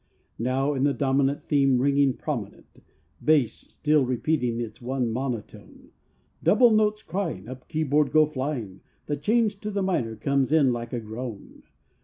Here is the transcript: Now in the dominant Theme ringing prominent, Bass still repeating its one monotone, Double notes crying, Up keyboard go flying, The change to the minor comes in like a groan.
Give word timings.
Now 0.39 0.73
in 0.73 0.81
the 0.83 0.95
dominant 0.95 1.43
Theme 1.43 1.77
ringing 1.79 2.13
prominent, 2.13 2.79
Bass 3.23 3.53
still 3.53 4.03
repeating 4.03 4.59
its 4.59 4.81
one 4.81 5.11
monotone, 5.11 5.91
Double 6.41 6.71
notes 6.71 7.03
crying, 7.03 7.47
Up 7.47 7.67
keyboard 7.69 8.11
go 8.11 8.25
flying, 8.25 8.81
The 9.05 9.15
change 9.15 9.59
to 9.59 9.69
the 9.69 9.83
minor 9.83 10.15
comes 10.15 10.51
in 10.51 10.73
like 10.73 10.91
a 10.91 10.99
groan. 10.99 11.61